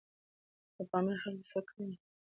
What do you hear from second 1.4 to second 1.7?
څه